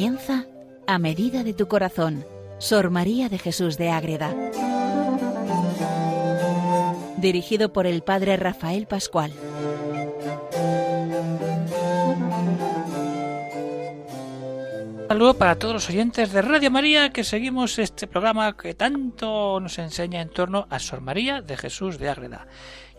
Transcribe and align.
comienza 0.00 0.46
a 0.86 0.98
medida 0.98 1.44
de 1.44 1.52
tu 1.52 1.68
corazón, 1.68 2.24
Sor 2.56 2.88
María 2.88 3.28
de 3.28 3.36
Jesús 3.36 3.76
de 3.76 3.90
Ágreda. 3.90 4.34
Dirigido 7.18 7.74
por 7.74 7.86
el 7.86 8.00
Padre 8.00 8.38
Rafael 8.38 8.86
Pascual. 8.86 9.30
Saludo 15.10 15.34
para 15.34 15.58
todos 15.58 15.74
los 15.74 15.88
oyentes 15.88 16.30
de 16.30 16.40
Radio 16.40 16.70
María 16.70 17.10
que 17.10 17.24
seguimos 17.24 17.80
este 17.80 18.06
programa 18.06 18.56
que 18.56 18.74
tanto 18.74 19.58
nos 19.58 19.76
enseña 19.80 20.20
en 20.20 20.28
torno 20.28 20.68
a 20.70 20.78
Sor 20.78 21.00
María 21.00 21.42
de 21.42 21.56
Jesús 21.56 21.98
de 21.98 22.08
Ágreda. 22.08 22.46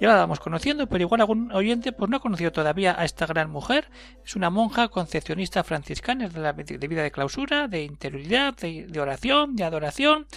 Ya 0.02 0.10
la 0.10 0.16
vamos 0.16 0.42
conociendo, 0.42 0.88
pero 0.88 1.04
igual 1.04 1.22
algún 1.22 1.54
oyente 1.54 1.94
pues 1.94 2.12
no 2.12 2.18
ha 2.18 2.20
conocido 2.20 2.52
todavía 2.52 3.00
a 3.00 3.06
esta 3.06 3.26
gran 3.28 3.50
mujer. 3.50 3.90
Es 4.26 4.36
una 4.36 4.50
monja 4.50 4.90
concepcionista 4.90 5.64
franciscana 5.64 6.28
de, 6.28 6.42
la, 6.42 6.52
de 6.52 6.88
vida 6.90 7.02
de 7.02 7.12
clausura, 7.12 7.70
de 7.70 7.84
interioridad, 7.84 8.58
de, 8.58 8.88
de 8.88 9.00
oración, 9.00 9.56
de 9.56 9.64
adoración, 9.64 10.28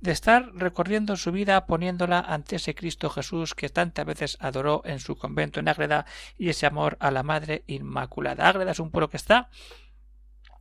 de 0.00 0.10
estar 0.10 0.50
recorriendo 0.56 1.16
su 1.16 1.30
vida 1.30 1.64
poniéndola 1.64 2.18
ante 2.18 2.56
ese 2.56 2.74
Cristo 2.74 3.08
Jesús 3.08 3.54
que 3.54 3.68
tantas 3.68 4.04
veces 4.04 4.36
adoró 4.40 4.82
en 4.84 4.98
su 4.98 5.16
convento 5.16 5.60
en 5.60 5.68
Ágreda 5.68 6.06
y 6.36 6.48
ese 6.48 6.66
amor 6.66 6.96
a 6.98 7.12
la 7.12 7.22
Madre 7.22 7.62
Inmaculada. 7.68 8.48
Ágreda 8.48 8.72
es 8.72 8.80
un 8.80 8.90
pueblo 8.90 9.10
que 9.10 9.16
está 9.16 9.48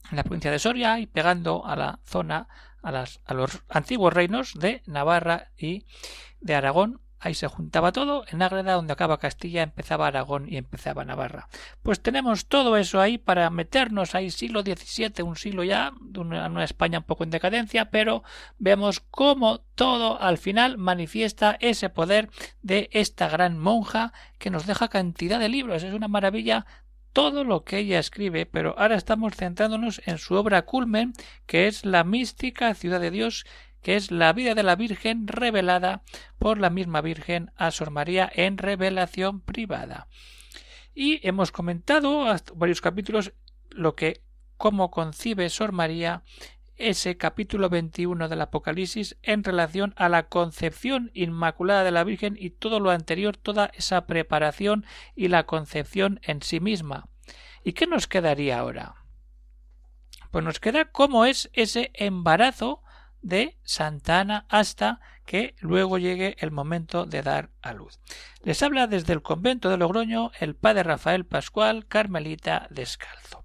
en 0.09 0.17
la 0.17 0.23
provincia 0.23 0.51
de 0.51 0.59
Soria 0.59 0.99
y 0.99 1.07
pegando 1.07 1.65
a 1.65 1.75
la 1.75 1.99
zona, 2.03 2.47
a, 2.81 2.91
las, 2.91 3.21
a 3.25 3.33
los 3.33 3.63
antiguos 3.69 4.13
reinos 4.13 4.53
de 4.53 4.81
Navarra 4.85 5.51
y 5.57 5.85
de 6.41 6.55
Aragón. 6.55 7.01
Ahí 7.21 7.33
se 7.33 7.47
juntaba 7.47 7.91
todo, 7.91 8.23
en 8.29 8.41
Ágreda, 8.41 8.75
donde 8.75 8.93
acaba 8.93 9.19
Castilla, 9.19 9.61
empezaba 9.61 10.07
Aragón 10.07 10.47
y 10.47 10.55
empezaba 10.55 11.03
Navarra. 11.03 11.49
Pues 11.83 12.01
tenemos 12.01 12.45
todo 12.45 12.77
eso 12.77 13.01
ahí 13.01 13.17
para 13.17 13.49
meternos 13.49 14.15
ahí, 14.15 14.31
siglo 14.31 14.61
XVII, 14.61 15.23
un 15.23 15.35
siglo 15.35 15.65
ya, 15.65 15.91
una, 16.15 16.47
una 16.47 16.63
España 16.63 16.99
un 16.99 17.03
poco 17.03 17.25
en 17.25 17.29
decadencia, 17.29 17.91
pero 17.91 18.23
vemos 18.57 19.01
cómo 19.01 19.59
todo 19.75 20.21
al 20.21 20.37
final 20.37 20.77
manifiesta 20.77 21.57
ese 21.59 21.89
poder 21.89 22.29
de 22.61 22.89
esta 22.93 23.27
gran 23.27 23.59
monja 23.59 24.13
que 24.37 24.49
nos 24.49 24.65
deja 24.65 24.87
cantidad 24.87 25.39
de 25.41 25.49
libros. 25.49 25.83
Es 25.83 25.93
una 25.93 26.07
maravilla 26.07 26.65
todo 27.13 27.43
lo 27.43 27.63
que 27.63 27.79
ella 27.79 27.99
escribe, 27.99 28.45
pero 28.45 28.77
ahora 28.77 28.95
estamos 28.95 29.35
centrándonos 29.35 30.01
en 30.05 30.17
su 30.17 30.35
obra 30.35 30.63
culmen, 30.63 31.13
que 31.45 31.67
es 31.67 31.85
la 31.85 32.03
mística 32.03 32.73
ciudad 32.73 32.99
de 32.99 33.11
Dios, 33.11 33.45
que 33.81 33.95
es 33.95 34.11
la 34.11 34.33
vida 34.33 34.55
de 34.55 34.63
la 34.63 34.75
Virgen 34.75 35.27
revelada 35.27 36.03
por 36.37 36.59
la 36.59 36.69
misma 36.69 37.01
Virgen 37.01 37.51
a 37.55 37.71
Sor 37.71 37.91
María 37.91 38.29
en 38.33 38.57
revelación 38.57 39.41
privada. 39.41 40.07
Y 40.93 41.25
hemos 41.27 41.51
comentado 41.51 42.25
varios 42.55 42.81
capítulos 42.81 43.33
lo 43.69 43.95
que 43.95 44.21
cómo 44.57 44.91
concibe 44.91 45.49
Sor 45.49 45.71
María 45.71 46.23
ese 46.79 47.17
capítulo 47.17 47.69
21 47.69 48.29
del 48.29 48.41
Apocalipsis 48.41 49.17
en 49.21 49.43
relación 49.43 49.93
a 49.97 50.09
la 50.09 50.27
concepción 50.29 51.11
inmaculada 51.13 51.83
de 51.83 51.91
la 51.91 52.03
Virgen 52.03 52.35
y 52.39 52.49
todo 52.49 52.79
lo 52.79 52.89
anterior, 52.89 53.37
toda 53.37 53.69
esa 53.73 54.07
preparación 54.07 54.85
y 55.15 55.27
la 55.27 55.45
concepción 55.45 56.19
en 56.23 56.41
sí 56.41 56.59
misma. 56.59 57.09
¿Y 57.63 57.73
qué 57.73 57.85
nos 57.85 58.07
quedaría 58.07 58.59
ahora? 58.59 58.95
Pues 60.31 60.43
nos 60.43 60.59
queda 60.59 60.85
cómo 60.85 61.25
es 61.25 61.49
ese 61.53 61.91
embarazo 61.93 62.81
de 63.21 63.57
Santa 63.63 64.21
Ana 64.21 64.45
hasta 64.49 65.01
que 65.25 65.55
luego 65.59 65.97
llegue 65.97 66.35
el 66.39 66.51
momento 66.51 67.05
de 67.05 67.21
dar 67.21 67.51
a 67.61 67.73
luz. 67.73 67.99
Les 68.43 68.63
habla 68.63 68.87
desde 68.87 69.13
el 69.13 69.21
convento 69.21 69.69
de 69.69 69.77
Logroño 69.77 70.31
el 70.39 70.55
padre 70.55 70.83
Rafael 70.83 71.25
Pascual, 71.25 71.85
Carmelita 71.87 72.67
Descalzo. 72.71 73.38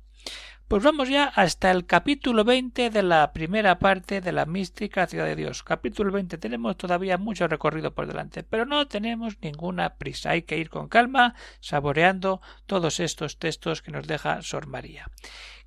Pues 0.67 0.83
vamos 0.83 1.11
ya 1.11 1.25
hasta 1.25 1.71
el 1.71 1.85
capítulo 1.85 2.43
20 2.43 2.89
de 2.89 3.03
la 3.03 3.35
primera 3.35 3.79
parte 3.79 4.23
de 4.23 4.33
la 4.33 4.47
mística 4.47 5.07
ciudad 5.07 5.27
de 5.27 5.37
Dios. 5.37 5.63
Capítulo 5.63 6.11
20 6.11 6.39
tenemos 6.39 6.79
todavía 6.79 7.19
mucho 7.19 7.47
recorrido 7.47 7.95
por 7.95 8.07
delante, 8.07 8.45
pero 8.45 8.65
no 8.65 8.89
tenemos 8.89 9.37
ninguna 9.43 9.97
prisa. 9.97 10.31
Hay 10.31 10.43
que 10.43 10.57
ir 10.57 10.71
con 10.71 10.89
calma, 10.89 11.35
saboreando 11.61 12.41
todos 12.65 12.99
estos 12.99 13.39
textos 13.39 13.83
que 13.83 13.93
nos 13.93 14.07
deja 14.07 14.41
Sor 14.41 14.67
María. 14.67 15.11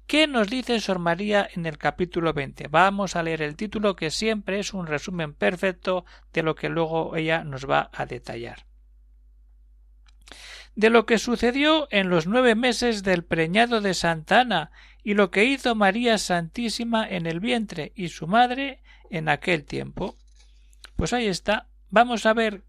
¿Qué 0.07 0.25
nos 0.25 0.50
dice 0.50 0.80
Sor 0.80 0.97
María 0.97 1.47
en 1.53 1.68
el 1.68 1.78
capítulo 1.78 2.34
20? 2.34 2.68
Vamos 2.68 3.16
a 3.16 3.22
leer 3.22 3.44
el 3.44 3.56
título 3.56 3.96
que 3.96 4.09
siempre 4.09 4.59
es 4.59 4.74
un 4.74 4.88
resumen 4.88 5.36
perfecto 5.36 6.06
de 6.34 6.41
lo 6.41 6.56
que 6.56 6.69
luego 6.69 7.16
ella 7.16 7.44
nos 7.44 7.69
va 7.69 7.91
a 7.94 8.07
detallar 8.07 8.66
de 10.77 10.91
lo 10.91 11.07
que 11.07 11.17
sucedió 11.17 11.88
en 11.89 12.11
los 12.11 12.27
nueve 12.27 12.53
meses 12.53 13.01
del 13.01 13.23
preñado 13.23 13.81
de 13.81 13.95
Santa 13.95 14.41
Ana 14.41 14.71
y 15.03 15.15
lo 15.15 15.31
que 15.31 15.43
hizo 15.43 15.73
María 15.73 16.19
Santísima 16.19 17.09
en 17.09 17.25
el 17.25 17.39
vientre 17.39 17.93
y 17.95 18.09
su 18.09 18.27
madre 18.27 18.83
en 19.09 19.27
aquel 19.27 19.65
tiempo. 19.65 20.15
Pues 20.95 21.13
ahí 21.13 21.25
está. 21.25 21.67
Vamos 21.89 22.27
a 22.27 22.33
ver 22.35 22.63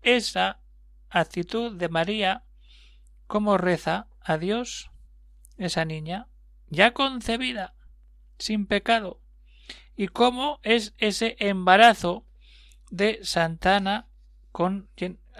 esa 0.00 0.62
actitud 1.10 1.76
de 1.76 1.90
María, 1.90 2.44
cómo 3.26 3.58
reza 3.58 4.08
a 4.22 4.38
Dios 4.38 4.90
esa 5.58 5.84
niña, 5.84 6.26
ya 6.68 6.94
concebida, 6.94 7.74
sin 8.38 8.64
pecado, 8.64 9.20
y 9.94 10.08
cómo 10.08 10.58
es 10.62 10.94
ese 10.96 11.36
embarazo 11.38 12.24
de 12.90 13.20
Santana 13.24 14.08
con 14.52 14.88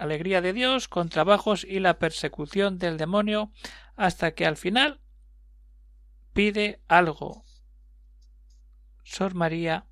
alegría 0.01 0.41
de 0.41 0.53
Dios, 0.53 0.87
con 0.87 1.09
trabajos 1.09 1.63
y 1.63 1.79
la 1.79 1.99
persecución 1.99 2.77
del 2.77 2.97
demonio, 2.97 3.51
hasta 3.95 4.31
que 4.31 4.45
al 4.45 4.57
final 4.57 4.99
pide 6.33 6.81
algo. 6.87 7.43
Sor 9.03 9.35
María 9.35 9.85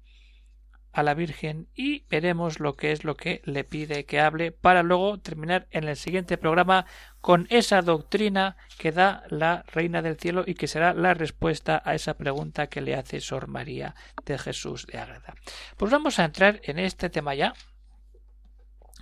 a 0.91 1.03
la 1.03 1.13
Virgen 1.13 1.67
y 1.75 2.05
veremos 2.09 2.59
lo 2.59 2.75
que 2.75 2.91
es 2.91 3.03
lo 3.03 3.15
que 3.15 3.41
le 3.45 3.63
pide 3.63 4.05
que 4.05 4.19
hable 4.19 4.51
para 4.51 4.81
luego 4.83 5.19
terminar 5.19 5.67
en 5.71 5.87
el 5.87 5.95
siguiente 5.95 6.37
programa 6.37 6.85
con 7.21 7.47
esa 7.49 7.81
doctrina 7.81 8.57
que 8.77 8.91
da 8.91 9.23
la 9.29 9.63
Reina 9.67 10.01
del 10.01 10.17
Cielo 10.17 10.43
y 10.47 10.55
que 10.55 10.67
será 10.67 10.93
la 10.93 11.13
respuesta 11.13 11.81
a 11.85 11.93
esa 11.93 12.15
pregunta 12.15 12.67
que 12.67 12.81
le 12.81 12.95
hace 12.95 13.21
Sor 13.21 13.47
María 13.47 13.95
de 14.25 14.37
Jesús 14.37 14.87
de 14.87 14.97
Ágreda. 14.97 15.35
Pues 15.77 15.91
vamos 15.91 16.17
a 16.19 16.25
entrar 16.25 16.59
en 16.63 16.79
este 16.79 17.09
tema 17.09 17.35
ya 17.35 17.53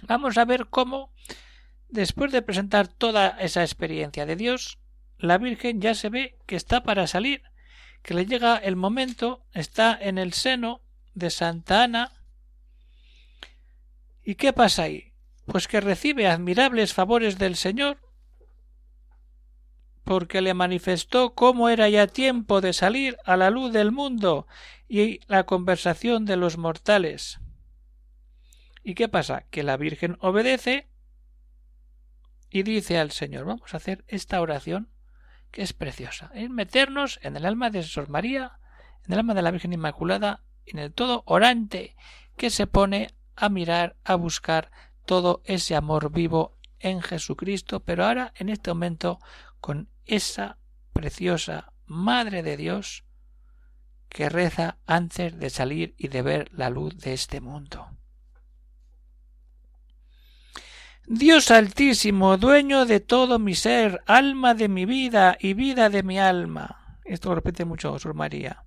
Vamos 0.03 0.37
a 0.37 0.45
ver 0.45 0.67
cómo, 0.67 1.11
después 1.89 2.31
de 2.31 2.41
presentar 2.41 2.87
toda 2.87 3.29
esa 3.39 3.63
experiencia 3.63 4.25
de 4.25 4.35
Dios, 4.35 4.79
la 5.17 5.37
Virgen 5.37 5.81
ya 5.81 5.95
se 5.95 6.09
ve 6.09 6.37
que 6.45 6.55
está 6.55 6.83
para 6.83 7.07
salir, 7.07 7.41
que 8.03 8.13
le 8.13 8.25
llega 8.25 8.57
el 8.57 8.75
momento, 8.75 9.43
está 9.53 9.97
en 9.99 10.17
el 10.17 10.33
seno 10.33 10.81
de 11.13 11.29
Santa 11.29 11.83
Ana. 11.83 12.11
¿Y 14.23 14.35
qué 14.35 14.53
pasa 14.53 14.83
ahí? 14.83 15.13
Pues 15.45 15.67
que 15.67 15.81
recibe 15.81 16.27
admirables 16.27 16.93
favores 16.93 17.37
del 17.37 17.55
Señor, 17.55 17.99
porque 20.03 20.41
le 20.41 20.53
manifestó 20.53 21.33
cómo 21.33 21.67
era 21.69 21.89
ya 21.89 22.07
tiempo 22.07 22.61
de 22.61 22.73
salir 22.73 23.17
a 23.25 23.35
la 23.35 23.49
luz 23.49 23.73
del 23.73 23.91
mundo 23.91 24.47
y 24.87 25.19
la 25.27 25.45
conversación 25.45 26.25
de 26.25 26.37
los 26.37 26.57
mortales. 26.57 27.39
¿Y 28.87 28.95
qué 28.95 29.09
pasa? 29.09 29.43
Que 29.49 29.63
la 29.63 29.75
Virgen 29.75 30.15
obedece 30.21 30.87
y 32.49 32.63
dice 32.63 32.97
al 32.97 33.11
Señor, 33.11 33.43
vamos 33.43 33.73
a 33.73 33.77
hacer 33.77 34.05
esta 34.07 34.39
oración 34.39 34.93
que 35.51 35.61
es 35.61 35.73
preciosa, 35.73 36.31
es 36.33 36.49
meternos 36.49 37.19
en 37.21 37.35
el 37.35 37.45
alma 37.45 37.69
de 37.69 37.83
Sor 37.83 38.07
María, 38.07 38.59
en 39.05 39.11
el 39.11 39.19
alma 39.19 39.33
de 39.33 39.41
la 39.41 39.51
Virgen 39.51 39.73
Inmaculada, 39.73 40.45
en 40.63 40.79
el 40.79 40.93
todo 40.93 41.23
orante 41.25 41.97
que 42.37 42.49
se 42.49 42.65
pone 42.65 43.13
a 43.35 43.49
mirar, 43.49 43.97
a 44.05 44.15
buscar 44.15 44.71
todo 45.05 45.41
ese 45.43 45.75
amor 45.75 46.09
vivo 46.09 46.57
en 46.79 47.01
Jesucristo, 47.01 47.81
pero 47.81 48.05
ahora 48.05 48.31
en 48.37 48.47
este 48.47 48.69
momento 48.69 49.19
con 49.59 49.89
esa 50.05 50.59
preciosa 50.93 51.73
Madre 51.87 52.41
de 52.41 52.55
Dios 52.55 53.03
que 54.07 54.29
reza 54.29 54.77
antes 54.85 55.37
de 55.37 55.49
salir 55.49 55.93
y 55.97 56.07
de 56.07 56.21
ver 56.21 56.53
la 56.53 56.69
luz 56.69 56.97
de 56.99 57.11
este 57.11 57.41
mundo. 57.41 57.96
Dios 61.09 61.51
altísimo, 61.51 62.35
dueño 62.35 62.85
de 62.85 62.99
todo 62.99 63.39
mi 63.39 63.55
ser, 63.55 64.01
alma 64.07 64.55
de 64.55 64.67
mi 64.67 64.85
vida 64.85 65.37
y 65.39 65.53
vida 65.53 65.89
de 65.89 66.03
mi 66.03 66.19
alma. 66.19 66.99
Esto 67.05 67.29
lo 67.29 67.35
repite 67.35 67.63
mucho 67.63 67.97
Sor 67.97 68.13
María. 68.13 68.65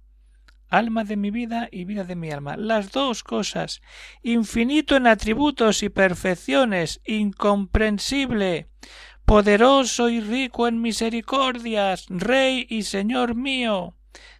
Alma 0.70 1.04
de 1.04 1.18
mi 1.18 1.30
vida 1.30 1.68
y 1.70 1.84
vida 1.84 2.04
de 2.04 2.16
mi 2.16 2.30
alma. 2.30 2.56
Las 2.56 2.92
dos 2.92 3.22
cosas. 3.24 3.82
Infinito 4.22 4.96
en 4.96 5.06
atributos 5.06 5.82
y 5.82 5.90
perfecciones, 5.90 7.02
incomprensible, 7.04 8.70
poderoso 9.26 10.08
y 10.08 10.22
rico 10.22 10.66
en 10.66 10.80
misericordias, 10.80 12.06
Rey 12.08 12.66
y 12.70 12.84
Señor 12.84 13.34
mío. 13.34 13.96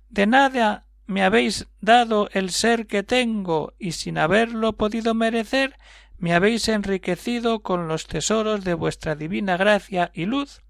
De 0.09 0.27
nada 0.27 0.87
me 1.07 1.23
habéis 1.23 1.69
dado 1.83 2.31
el 2.33 2.51
ser 2.51 2.87
que 2.87 3.03
tengo, 3.03 3.75
y 3.79 3.93
sin 3.93 4.17
haberlo 4.17 4.75
podido 4.75 5.13
merecer, 5.13 5.77
me 6.21 6.35
habéis 6.35 6.69
enriquecido 6.69 7.63
con 7.63 7.89
los 7.89 8.07
tesoros 8.07 8.63
de 8.63 8.75
vuestra 8.75 9.17
divina 9.17 9.57
gracia 9.57 10.11
y 10.13 10.27
luz, 10.27 10.63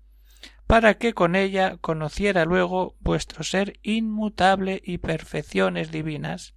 para 0.69 0.95
que 0.95 1.13
con 1.13 1.35
ella 1.35 1.77
conociera 1.81 2.45
luego 2.45 2.95
vuestro 3.01 3.43
ser 3.43 3.81
inmutable 3.83 4.81
y 4.85 4.99
perfecciones 4.99 5.91
divinas, 5.91 6.55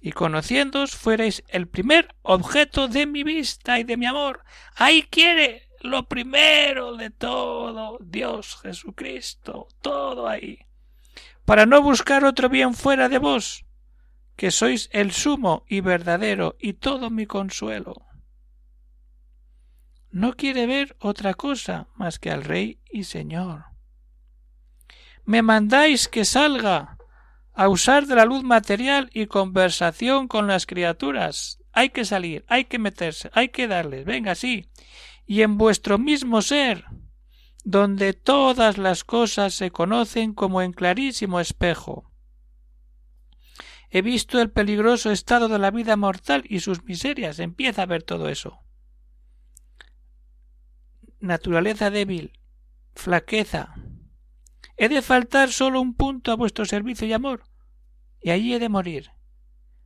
y 0.00 0.12
conociéndoos 0.12 0.94
fuerais 0.94 1.42
el 1.48 1.66
primer 1.66 2.14
objeto 2.22 2.86
de 2.86 3.06
mi 3.06 3.24
vista 3.24 3.80
y 3.80 3.84
de 3.84 3.96
mi 3.96 4.06
amor. 4.06 4.44
Ahí 4.76 5.02
quiere 5.02 5.68
lo 5.80 6.08
primero 6.08 6.96
de 6.96 7.10
todo, 7.10 7.98
Dios 8.00 8.56
Jesucristo, 8.62 9.66
todo 9.82 10.28
ahí, 10.28 10.60
para 11.44 11.66
no 11.66 11.82
buscar 11.82 12.24
otro 12.24 12.48
bien 12.48 12.74
fuera 12.74 13.08
de 13.08 13.18
vos, 13.18 13.64
que 14.36 14.50
sois 14.50 14.88
el 14.92 15.12
sumo 15.12 15.64
y 15.68 15.80
verdadero 15.80 16.56
y 16.58 16.74
todo 16.74 17.10
mi 17.10 17.26
consuelo. 17.26 17.94
No 20.10 20.34
quiere 20.34 20.66
ver 20.66 20.96
otra 21.00 21.34
cosa 21.34 21.88
más 21.96 22.18
que 22.18 22.30
al 22.30 22.44
Rey 22.44 22.80
y 22.90 23.04
Señor. 23.04 23.64
Me 25.24 25.42
mandáis 25.42 26.08
que 26.08 26.24
salga 26.24 26.98
a 27.54 27.68
usar 27.68 28.06
de 28.06 28.16
la 28.16 28.24
luz 28.24 28.42
material 28.42 29.10
y 29.12 29.26
conversación 29.26 30.28
con 30.28 30.46
las 30.46 30.66
criaturas. 30.66 31.58
Hay 31.72 31.90
que 31.90 32.04
salir, 32.04 32.44
hay 32.48 32.66
que 32.66 32.78
meterse, 32.78 33.30
hay 33.32 33.48
que 33.48 33.66
darles, 33.66 34.04
venga, 34.04 34.34
sí. 34.34 34.68
Y 35.26 35.42
en 35.42 35.56
vuestro 35.56 35.98
mismo 35.98 36.42
ser, 36.42 36.84
donde 37.64 38.12
todas 38.12 38.76
las 38.76 39.04
cosas 39.04 39.54
se 39.54 39.70
conocen 39.70 40.34
como 40.34 40.62
en 40.62 40.72
clarísimo 40.72 41.40
espejo. 41.40 42.13
He 43.96 44.02
visto 44.02 44.40
el 44.40 44.50
peligroso 44.50 45.12
estado 45.12 45.46
de 45.46 45.60
la 45.60 45.70
vida 45.70 45.96
mortal 45.96 46.42
y 46.48 46.58
sus 46.58 46.82
miserias. 46.82 47.38
Empieza 47.38 47.82
a 47.82 47.86
ver 47.86 48.02
todo 48.02 48.28
eso. 48.28 48.58
Naturaleza 51.20 51.90
débil, 51.90 52.40
flaqueza. 52.96 53.72
He 54.76 54.88
de 54.88 55.00
faltar 55.00 55.52
solo 55.52 55.80
un 55.80 55.94
punto 55.94 56.32
a 56.32 56.34
vuestro 56.34 56.64
servicio 56.64 57.06
y 57.06 57.12
amor, 57.12 57.44
y 58.20 58.30
allí 58.30 58.54
he 58.54 58.58
de 58.58 58.68
morir. 58.68 59.12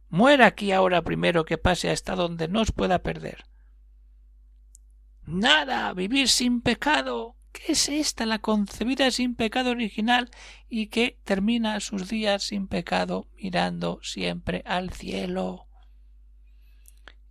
Muera 0.08 0.46
aquí 0.46 0.72
ahora 0.72 1.02
primero 1.02 1.44
que 1.44 1.58
pase 1.58 1.90
hasta 1.90 2.16
donde 2.16 2.48
no 2.48 2.62
os 2.62 2.72
pueda 2.72 3.02
perder. 3.02 3.44
Nada, 5.26 5.92
vivir 5.92 6.30
sin 6.30 6.62
pecado, 6.62 7.36
¿Qué 7.58 7.72
es 7.72 7.88
esta 7.88 8.24
la 8.24 8.38
concebida 8.38 9.10
sin 9.10 9.34
pecado 9.34 9.70
original 9.70 10.30
y 10.68 10.86
que 10.86 11.18
termina 11.24 11.80
sus 11.80 12.08
días 12.08 12.44
sin 12.44 12.68
pecado 12.68 13.26
mirando 13.36 13.98
siempre 14.02 14.62
al 14.64 14.92
cielo? 14.92 15.66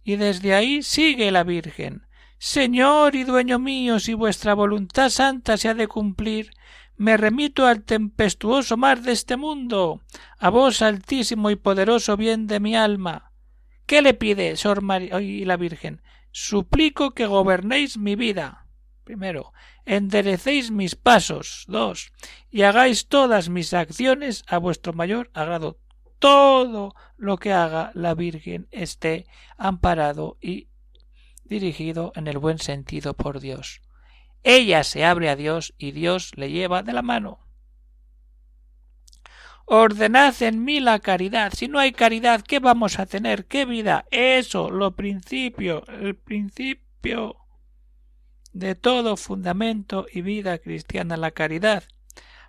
Y 0.04 0.18
desde 0.18 0.54
ahí 0.54 0.84
sigue 0.84 1.32
la 1.32 1.44
Virgen. 1.44 2.08
Señor 2.40 3.16
y 3.16 3.24
dueño 3.24 3.58
mío, 3.58 4.00
si 4.00 4.14
vuestra 4.14 4.54
voluntad 4.54 5.10
santa 5.10 5.56
se 5.56 5.70
ha 5.70 5.74
de 5.74 5.88
cumplir, 5.88 6.52
me 6.98 7.16
remito 7.16 7.66
al 7.66 7.84
tempestuoso 7.84 8.76
mar 8.76 9.02
de 9.02 9.14
este 9.14 9.38
mundo, 9.38 10.02
a 10.40 10.50
vos 10.50 10.82
altísimo 10.82 11.50
y 11.52 11.56
poderoso 11.56 12.18
bien 12.18 12.48
de 12.48 12.60
mi 12.60 12.76
alma. 12.76 13.32
¿Qué 13.86 14.02
le 14.02 14.14
pide, 14.14 14.58
Sor 14.58 14.82
María 14.82 15.22
y 15.22 15.46
la 15.46 15.56
Virgen? 15.56 16.02
Suplico 16.32 17.12
que 17.12 17.26
gobernéis 17.26 17.98
mi 17.98 18.16
vida. 18.16 18.68
Primero, 19.04 19.54
enderecéis 19.88 20.70
mis 20.70 20.96
pasos. 20.96 21.64
Dos, 21.68 22.12
y 22.52 22.62
hagáis 22.64 23.08
todas 23.08 23.50
mis 23.50 23.74
acciones 23.74 24.44
a 24.48 24.60
vuestro 24.60 24.94
mayor 24.94 25.32
agrado. 25.34 25.80
Todo 26.20 26.94
lo 27.16 27.38
que 27.38 27.54
haga 27.54 27.92
la 27.94 28.14
Virgen 28.14 28.68
esté 28.72 29.26
amparado 29.58 30.38
y 30.42 30.68
dirigido 31.46 32.12
en 32.16 32.28
el 32.28 32.38
buen 32.38 32.60
sentido 32.60 33.14
por 33.14 33.40
Dios. 33.40 33.82
Ella 34.44 34.84
se 34.84 35.06
abre 35.06 35.30
a 35.30 35.36
Dios 35.36 35.74
y 35.78 35.92
Dios 35.92 36.34
le 36.36 36.52
lleva 36.52 36.84
de 36.84 36.94
la 36.94 37.02
mano. 37.02 37.40
Ordenad 39.66 40.42
en 40.42 40.64
mí 40.64 40.80
la 40.80 41.00
caridad. 41.00 41.54
Si 41.54 41.68
no 41.68 41.80
hay 41.80 41.92
caridad, 41.92 42.42
¿qué 42.42 42.60
vamos 42.60 43.00
a 43.00 43.06
tener? 43.06 43.46
¿Qué 43.46 43.66
vida? 43.66 44.06
Eso, 44.12 44.70
lo 44.70 44.96
principio, 44.96 45.86
el 45.88 46.16
principio 46.16 47.47
de 48.58 48.76
todo 48.76 49.18
fundamento 49.18 50.08
y 50.12 50.22
vida 50.22 50.58
cristiana 50.58 51.16
la 51.16 51.32
caridad. 51.32 51.84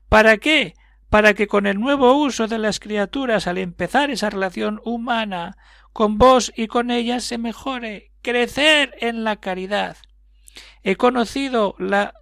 ¿Para 0.09 0.39
qué? 0.39 0.75
Para 1.11 1.35
que 1.35 1.47
con 1.47 1.67
el 1.67 1.79
nuevo 1.79 2.15
uso 2.15 2.49
de 2.49 2.59
las 2.59 2.81
criaturas 2.81 3.47
al 3.47 3.59
empezar 3.59 4.11
esa 4.11 4.31
relación 4.31 4.81
humana 4.85 5.57
con 5.93 6.17
vos 6.17 6.53
y 6.57 6.67
con 6.67 6.91
ellas 6.91 7.25
se 7.25 7.39
mejore, 7.39 8.13
crecer 8.23 8.95
en 9.01 9.25
la 9.25 9.37
caridad. 9.37 9.97
He 10.83 10.97
conocido 10.97 11.75
la 11.79 12.15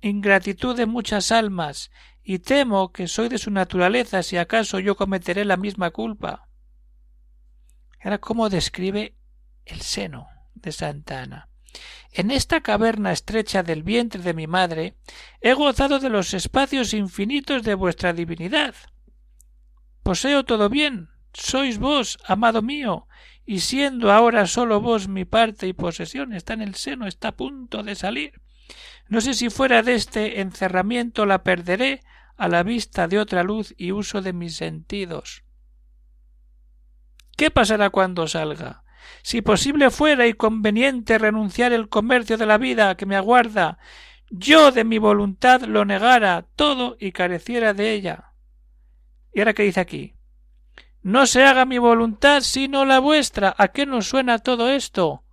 ingratitud 0.00 0.76
de 0.76 0.86
muchas 0.86 1.32
almas 1.32 1.90
y 2.22 2.38
temo 2.38 2.92
que 2.92 3.08
soy 3.08 3.28
de 3.28 3.38
su 3.38 3.50
naturaleza 3.50 4.22
si 4.22 4.36
acaso 4.36 4.78
yo 4.78 4.96
cometeré 4.96 5.44
la 5.44 5.56
misma 5.56 5.90
culpa. 5.90 6.48
Era 8.00 8.18
como 8.18 8.48
describe 8.48 9.16
el 9.64 9.80
seno 9.80 10.28
de 10.54 10.72
Santa 10.72 11.22
Ana. 11.22 11.51
En 12.12 12.30
esta 12.30 12.60
caverna 12.60 13.12
estrecha 13.12 13.62
del 13.62 13.82
vientre 13.82 14.22
de 14.22 14.34
mi 14.34 14.46
madre 14.46 14.96
he 15.40 15.54
gozado 15.54 15.98
de 15.98 16.10
los 16.10 16.34
espacios 16.34 16.92
infinitos 16.92 17.62
de 17.62 17.74
vuestra 17.74 18.12
divinidad. 18.12 18.74
Poseo 20.02 20.44
todo 20.44 20.68
bien, 20.68 21.08
sois 21.32 21.78
vos, 21.78 22.18
amado 22.26 22.60
mío, 22.60 23.06
y 23.46 23.60
siendo 23.60 24.12
ahora 24.12 24.46
solo 24.46 24.80
vos 24.80 25.08
mi 25.08 25.24
parte 25.24 25.66
y 25.66 25.72
posesión, 25.72 26.32
está 26.32 26.52
en 26.52 26.62
el 26.62 26.74
seno, 26.74 27.06
está 27.06 27.28
a 27.28 27.36
punto 27.36 27.82
de 27.82 27.94
salir. 27.94 28.40
No 29.08 29.20
sé 29.20 29.34
si 29.34 29.48
fuera 29.48 29.82
de 29.82 29.94
este 29.94 30.40
encerramiento 30.40 31.26
la 31.26 31.42
perderé 31.42 32.02
a 32.36 32.48
la 32.48 32.62
vista 32.62 33.08
de 33.08 33.18
otra 33.18 33.42
luz 33.42 33.74
y 33.76 33.92
uso 33.92 34.22
de 34.22 34.32
mis 34.32 34.56
sentidos. 34.56 35.44
¿Qué 37.36 37.50
pasará 37.50 37.90
cuando 37.90 38.26
salga? 38.28 38.84
Si 39.22 39.42
posible 39.42 39.90
fuera 39.90 40.26
y 40.26 40.34
conveniente 40.34 41.18
renunciar 41.18 41.72
el 41.72 41.88
comercio 41.88 42.36
de 42.36 42.46
la 42.46 42.58
vida 42.58 42.96
que 42.96 43.06
me 43.06 43.16
aguarda, 43.16 43.78
yo 44.30 44.72
de 44.72 44.84
mi 44.84 44.98
voluntad 44.98 45.62
lo 45.62 45.84
negara 45.84 46.46
todo 46.56 46.96
y 46.98 47.12
careciera 47.12 47.74
de 47.74 47.92
ella. 47.92 48.32
Y 49.32 49.40
ahora 49.40 49.54
qué 49.54 49.62
dice 49.64 49.80
aquí. 49.80 50.14
No 51.02 51.26
se 51.26 51.44
haga 51.44 51.64
mi 51.64 51.78
voluntad 51.78 52.40
sino 52.42 52.84
la 52.84 53.00
vuestra. 53.00 53.54
¿A 53.58 53.68
qué 53.68 53.86
nos 53.86 54.06
suena 54.06 54.38
todo 54.38 54.70
esto? 54.70 55.24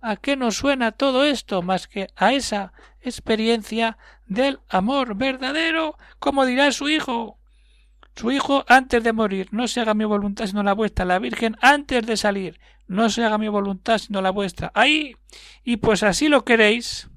¿A 0.00 0.16
qué 0.16 0.36
nos 0.36 0.56
suena 0.56 0.92
todo 0.92 1.24
esto 1.24 1.62
más 1.62 1.88
que 1.88 2.08
a 2.16 2.32
esa 2.32 2.72
experiencia 3.00 3.98
del 4.26 4.60
amor 4.68 5.14
verdadero, 5.14 5.96
como 6.18 6.44
dirá 6.44 6.72
su 6.72 6.88
hijo? 6.88 7.38
Su 8.14 8.30
hijo 8.30 8.64
antes 8.68 9.02
de 9.02 9.12
morir, 9.12 9.48
no 9.52 9.66
se 9.68 9.80
haga 9.80 9.94
mi 9.94 10.04
voluntad 10.04 10.46
sino 10.46 10.62
la 10.62 10.74
vuestra, 10.74 11.04
la 11.04 11.18
Virgen 11.18 11.56
antes 11.62 12.06
de 12.06 12.16
salir, 12.16 12.60
no 12.86 13.10
se 13.10 13.24
haga 13.24 13.38
mi 13.38 13.48
voluntad 13.48 13.98
sino 13.98 14.20
la 14.20 14.30
vuestra. 14.30 14.70
Ahí, 14.74 15.16
y 15.64 15.78
pues 15.78 16.02
así 16.02 16.28
lo 16.28 16.44
queréis, 16.44 17.08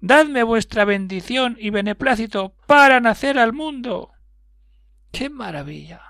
dadme 0.00 0.42
vuestra 0.42 0.84
bendición 0.84 1.56
y 1.58 1.70
beneplácito 1.70 2.54
para 2.66 3.00
nacer 3.00 3.38
al 3.38 3.52
mundo. 3.52 4.12
¡Qué 5.12 5.28
maravilla! 5.28 6.02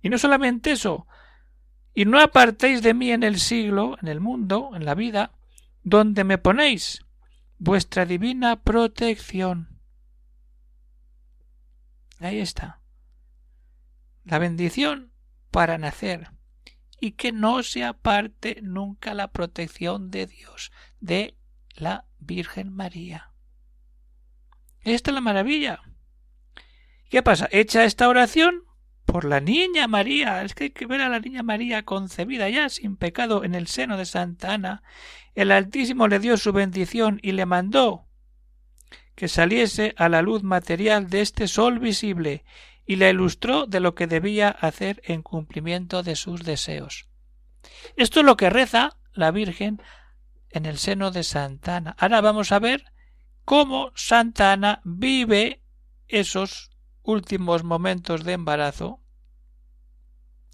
Y 0.00 0.08
no 0.08 0.18
solamente 0.18 0.72
eso, 0.72 1.06
y 1.94 2.04
no 2.04 2.20
apartéis 2.20 2.82
de 2.82 2.94
mí 2.94 3.10
en 3.10 3.22
el 3.22 3.40
siglo, 3.40 3.96
en 4.00 4.08
el 4.08 4.20
mundo, 4.20 4.70
en 4.74 4.84
la 4.84 4.94
vida, 4.94 5.32
donde 5.82 6.24
me 6.24 6.38
ponéis 6.38 7.04
vuestra 7.58 8.06
divina 8.06 8.62
protección. 8.62 9.80
Ahí 12.20 12.38
está 12.38 12.80
la 14.28 14.38
bendición 14.38 15.12
para 15.50 15.78
nacer 15.78 16.30
y 17.00 17.12
que 17.12 17.32
no 17.32 17.62
se 17.62 17.84
aparte 17.84 18.58
nunca 18.62 19.14
la 19.14 19.28
protección 19.28 20.10
de 20.10 20.26
Dios, 20.26 20.72
de 21.00 21.36
la 21.74 22.06
Virgen 22.18 22.72
María. 22.72 23.32
Esta 24.82 25.10
es 25.10 25.14
la 25.14 25.20
maravilla. 25.20 25.82
¿Qué 27.08 27.22
pasa? 27.22 27.48
Hecha 27.50 27.84
esta 27.84 28.08
oración 28.08 28.64
por 29.04 29.24
la 29.24 29.40
niña 29.40 29.88
María. 29.88 30.42
Es 30.42 30.54
que 30.54 30.64
hay 30.64 30.70
que 30.70 30.86
ver 30.86 31.00
a 31.00 31.08
la 31.08 31.20
niña 31.20 31.42
María 31.42 31.84
concebida 31.84 32.48
ya 32.48 32.68
sin 32.68 32.96
pecado 32.96 33.44
en 33.44 33.54
el 33.54 33.66
seno 33.66 33.96
de 33.96 34.04
Santa 34.04 34.54
Ana. 34.54 34.82
El 35.34 35.52
Altísimo 35.52 36.08
le 36.08 36.18
dio 36.18 36.36
su 36.36 36.52
bendición 36.52 37.18
y 37.22 37.32
le 37.32 37.46
mandó 37.46 38.06
que 39.14 39.28
saliese 39.28 39.94
a 39.96 40.08
la 40.08 40.22
luz 40.22 40.42
material 40.42 41.10
de 41.10 41.22
este 41.22 41.48
sol 41.48 41.78
visible 41.80 42.44
y 42.88 42.96
la 42.96 43.10
ilustró 43.10 43.66
de 43.66 43.80
lo 43.80 43.94
que 43.94 44.06
debía 44.06 44.48
hacer 44.48 45.02
en 45.04 45.22
cumplimiento 45.22 46.02
de 46.02 46.16
sus 46.16 46.42
deseos. 46.42 47.06
Esto 47.96 48.20
es 48.20 48.26
lo 48.26 48.38
que 48.38 48.48
reza 48.48 48.96
la 49.12 49.30
Virgen 49.30 49.82
en 50.48 50.64
el 50.64 50.78
seno 50.78 51.10
de 51.10 51.22
Santa 51.22 51.76
Ana. 51.76 51.94
Ahora 51.98 52.22
vamos 52.22 52.50
a 52.50 52.58
ver 52.58 52.86
cómo 53.44 53.92
Santa 53.94 54.52
Ana 54.52 54.80
vive 54.84 55.62
esos 56.06 56.70
últimos 57.02 57.62
momentos 57.62 58.24
de 58.24 58.32
embarazo. 58.32 59.02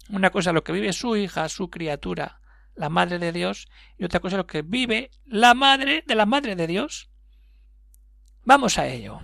Una 0.09 0.29
cosa 0.29 0.51
lo 0.51 0.65
que 0.65 0.73
vive 0.73 0.91
su 0.91 1.15
hija, 1.15 1.47
su 1.47 1.69
criatura, 1.69 2.41
la 2.75 2.89
Madre 2.89 3.17
de 3.17 3.31
Dios, 3.31 3.69
y 3.97 4.03
otra 4.03 4.19
cosa 4.19 4.35
lo 4.35 4.45
que 4.45 4.61
vive 4.61 5.09
la 5.23 5.53
Madre 5.53 6.03
de 6.05 6.15
la 6.15 6.25
Madre 6.25 6.57
de 6.57 6.67
Dios, 6.67 7.09
Vamos 8.45 8.77
a 8.77 8.87
ello. 8.87 9.19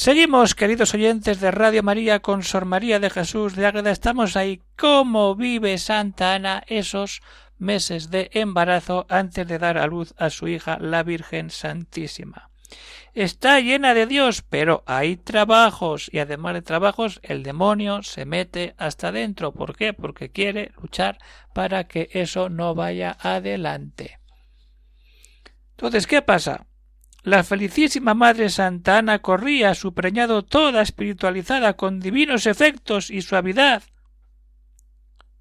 Seguimos, 0.00 0.54
queridos 0.54 0.94
oyentes 0.94 1.40
de 1.40 1.50
Radio 1.50 1.82
María, 1.82 2.20
con 2.20 2.44
Sor 2.44 2.66
María 2.66 3.00
de 3.00 3.10
Jesús 3.10 3.56
de 3.56 3.66
Ágreda. 3.66 3.90
Estamos 3.90 4.36
ahí. 4.36 4.62
¿Cómo 4.76 5.34
vive 5.34 5.76
Santa 5.76 6.34
Ana 6.34 6.62
esos 6.68 7.20
meses 7.58 8.08
de 8.08 8.30
embarazo 8.32 9.06
antes 9.08 9.48
de 9.48 9.58
dar 9.58 9.76
a 9.76 9.88
luz 9.88 10.14
a 10.16 10.30
su 10.30 10.46
hija, 10.46 10.78
la 10.80 11.02
Virgen 11.02 11.50
Santísima? 11.50 12.52
Está 13.12 13.58
llena 13.58 13.92
de 13.92 14.06
Dios, 14.06 14.42
pero 14.48 14.84
hay 14.86 15.16
trabajos 15.16 16.08
y 16.12 16.20
además 16.20 16.54
de 16.54 16.62
trabajos 16.62 17.18
el 17.24 17.42
demonio 17.42 18.04
se 18.04 18.24
mete 18.24 18.76
hasta 18.78 19.10
dentro. 19.10 19.50
¿Por 19.50 19.74
qué? 19.74 19.94
Porque 19.94 20.30
quiere 20.30 20.70
luchar 20.80 21.18
para 21.52 21.88
que 21.88 22.08
eso 22.12 22.50
no 22.50 22.76
vaya 22.76 23.16
adelante. 23.18 24.20
Entonces, 25.70 26.06
¿qué 26.06 26.22
pasa? 26.22 26.68
La 27.22 27.44
felicísima 27.44 28.14
Madre 28.14 28.48
Santa 28.48 28.98
Ana 28.98 29.18
corría 29.18 29.74
su 29.74 29.92
preñado 29.92 30.44
toda 30.44 30.82
espiritualizada 30.82 31.74
con 31.74 32.00
divinos 32.00 32.46
efectos 32.46 33.10
y 33.10 33.22
suavidad. 33.22 33.82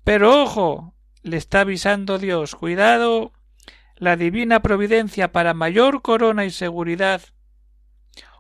Pero 0.04 0.44
ojo, 0.44 0.96
le 1.24 1.38
está 1.38 1.62
avisando 1.62 2.18
Dios, 2.18 2.56
cuidado, 2.56 3.34
la 3.96 4.16
divina 4.16 4.62
providencia 4.62 5.32
para 5.32 5.54
mayor 5.54 6.02
corona 6.02 6.46
y 6.46 6.52
seguridad 6.52 7.22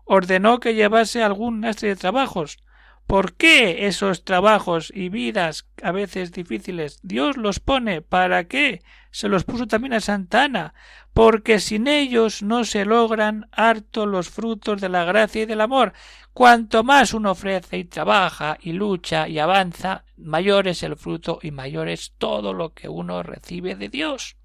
ordenó 0.07 0.59
que 0.59 0.73
llevase 0.73 1.21
algún 1.21 1.61
lastre 1.61 1.89
de 1.89 1.95
trabajos. 1.95 2.57
¿Por 3.05 3.35
qué 3.35 3.87
esos 3.87 4.25
trabajos 4.25 4.91
y 4.93 5.09
vidas 5.09 5.69
a 5.81 5.91
veces 5.91 6.31
difíciles 6.31 6.99
Dios 7.03 7.37
los 7.37 7.59
pone? 7.59 8.01
¿Para 8.01 8.45
qué? 8.45 8.81
Se 9.11 9.29
los 9.29 9.45
puso 9.45 9.67
también 9.67 9.93
a 9.93 10.01
Santa 10.01 10.43
Ana, 10.43 10.73
porque 11.17 11.59
sin 11.59 11.87
ellos 11.87 12.43
no 12.43 12.63
se 12.63 12.85
logran 12.85 13.49
harto 13.51 14.05
los 14.05 14.29
frutos 14.29 14.79
de 14.79 14.87
la 14.87 15.03
gracia 15.03 15.41
y 15.41 15.45
del 15.47 15.61
amor. 15.61 15.93
Cuanto 16.31 16.83
más 16.83 17.11
uno 17.11 17.31
ofrece 17.31 17.79
y 17.79 17.85
trabaja 17.85 18.59
y 18.61 18.73
lucha 18.73 19.27
y 19.27 19.39
avanza, 19.39 20.05
mayor 20.15 20.67
es 20.67 20.83
el 20.83 20.95
fruto 20.95 21.39
y 21.41 21.49
mayor 21.49 21.89
es 21.89 22.13
todo 22.19 22.53
lo 22.53 22.75
que 22.75 22.87
uno 22.87 23.23
recibe 23.23 23.73
de 23.73 23.89
Dios. 23.89 24.37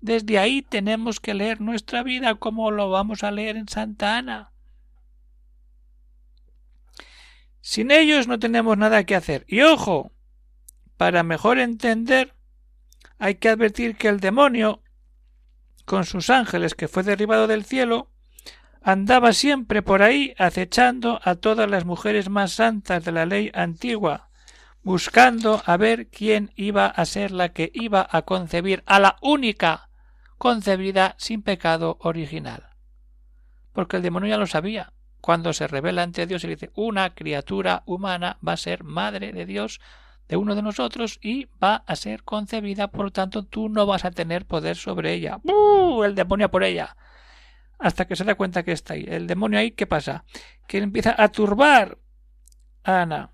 Desde 0.00 0.40
ahí 0.40 0.62
tenemos 0.62 1.20
que 1.20 1.32
leer 1.32 1.60
nuestra 1.60 2.02
vida 2.02 2.34
como 2.34 2.72
lo 2.72 2.90
vamos 2.90 3.22
a 3.22 3.30
leer 3.30 3.56
en 3.56 3.68
Santa 3.68 4.18
Ana. 4.18 4.50
Sin 7.60 7.92
ellos 7.92 8.26
no 8.26 8.40
tenemos 8.40 8.76
nada 8.76 9.04
que 9.04 9.14
hacer. 9.14 9.44
Y 9.46 9.60
ojo, 9.60 10.10
para 10.96 11.22
mejor 11.22 11.60
entender, 11.60 12.34
hay 13.20 13.36
que 13.36 13.48
advertir 13.48 13.96
que 13.96 14.08
el 14.08 14.18
demonio, 14.18 14.80
con 15.84 16.04
sus 16.04 16.30
ángeles 16.30 16.74
que 16.74 16.88
fue 16.88 17.02
derribado 17.02 17.46
del 17.46 17.64
cielo, 17.64 18.08
andaba 18.82 19.32
siempre 19.32 19.82
por 19.82 20.02
ahí 20.02 20.34
acechando 20.38 21.20
a 21.24 21.36
todas 21.36 21.68
las 21.68 21.84
mujeres 21.84 22.28
más 22.28 22.52
santas 22.52 23.04
de 23.04 23.12
la 23.12 23.26
ley 23.26 23.50
antigua, 23.54 24.28
buscando 24.82 25.62
a 25.64 25.76
ver 25.76 26.08
quién 26.08 26.52
iba 26.56 26.86
a 26.86 27.04
ser 27.06 27.30
la 27.30 27.50
que 27.50 27.70
iba 27.74 28.06
a 28.10 28.22
concebir 28.22 28.82
a 28.86 29.00
la 29.00 29.16
única 29.22 29.88
concebida 30.36 31.14
sin 31.18 31.42
pecado 31.42 31.96
original. 32.00 32.68
Porque 33.72 33.96
el 33.96 34.02
demonio 34.02 34.28
ya 34.28 34.36
lo 34.36 34.46
sabía. 34.46 34.92
Cuando 35.20 35.54
se 35.54 35.66
revela 35.66 36.02
ante 36.02 36.26
Dios 36.26 36.44
y 36.44 36.48
dice 36.48 36.70
una 36.74 37.14
criatura 37.14 37.82
humana 37.86 38.36
va 38.46 38.52
a 38.52 38.58
ser 38.58 38.84
madre 38.84 39.32
de 39.32 39.46
Dios 39.46 39.80
de 40.28 40.36
uno 40.36 40.54
de 40.54 40.62
nosotros 40.62 41.18
y 41.22 41.48
va 41.62 41.84
a 41.86 41.96
ser 41.96 42.22
concebida, 42.22 42.88
por 42.88 43.06
lo 43.06 43.10
tanto 43.10 43.44
tú 43.44 43.68
no 43.68 43.86
vas 43.86 44.04
a 44.04 44.10
tener 44.10 44.46
poder 44.46 44.76
sobre 44.76 45.12
ella. 45.12 45.38
¡Bú! 45.42 46.04
El 46.04 46.14
demonio 46.14 46.50
por 46.50 46.64
ella 46.64 46.96
hasta 47.78 48.06
que 48.06 48.16
se 48.16 48.24
da 48.24 48.34
cuenta 48.34 48.62
que 48.62 48.72
está 48.72 48.94
ahí. 48.94 49.04
El 49.06 49.26
demonio 49.26 49.58
ahí, 49.58 49.72
¿qué 49.72 49.86
pasa? 49.86 50.24
Que 50.66 50.78
empieza 50.78 51.14
a 51.16 51.28
turbar 51.28 51.98
a 52.82 53.02
Ana. 53.02 53.30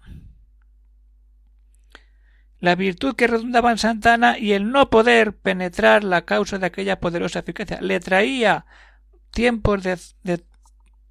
La 2.58 2.74
virtud 2.74 3.14
que 3.14 3.26
redundaba 3.26 3.70
en 3.70 3.78
Santana 3.78 4.38
y 4.38 4.52
el 4.52 4.70
no 4.70 4.90
poder 4.90 5.36
penetrar 5.36 6.04
la 6.04 6.22
causa 6.24 6.58
de 6.58 6.66
aquella 6.66 7.00
poderosa 7.00 7.38
eficacia 7.38 7.80
le 7.80 8.00
traía 8.00 8.66
tiempos 9.30 9.82
de, 9.82 9.98
de 10.24 10.44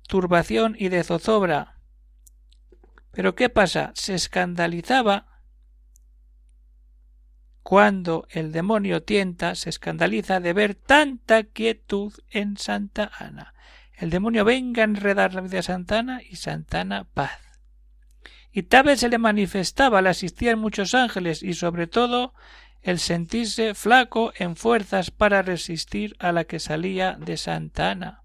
turbación 0.08 0.76
y 0.78 0.90
de 0.90 1.04
zozobra. 1.04 1.80
Pero 3.12 3.36
¿qué 3.36 3.50
pasa? 3.50 3.92
Se 3.96 4.14
escandalizaba 4.14 5.39
cuando 7.70 8.26
el 8.32 8.52
demonio 8.52 9.04
tienta, 9.04 9.54
se 9.54 9.70
escandaliza 9.70 10.40
de 10.40 10.54
ver 10.54 10.74
tanta 10.74 11.44
quietud 11.44 12.12
en 12.32 12.58
Santa 12.58 13.12
Ana. 13.20 13.54
El 13.94 14.10
demonio 14.10 14.44
venga 14.44 14.82
a 14.82 14.86
enredar 14.86 15.36
la 15.36 15.42
vida 15.42 15.58
de 15.58 15.62
Santa 15.62 16.00
Ana 16.00 16.20
y 16.28 16.38
Santa 16.38 16.82
Ana 16.82 17.04
paz. 17.04 17.40
Y 18.52 18.64
tal 18.64 18.86
vez 18.86 19.02
se 19.02 19.10
le 19.10 19.20
manifestaba, 19.20 20.02
le 20.02 20.10
asistían 20.10 20.58
muchos 20.58 20.96
ángeles 20.96 21.44
y 21.44 21.54
sobre 21.54 21.86
todo 21.86 22.34
el 22.82 22.98
sentirse 22.98 23.76
flaco 23.76 24.34
en 24.36 24.56
fuerzas 24.56 25.12
para 25.12 25.44
resistir 25.44 26.16
a 26.18 26.32
la 26.32 26.46
que 26.46 26.58
salía 26.58 27.18
de 27.20 27.38
Santa 27.38 27.92
Ana. 27.92 28.24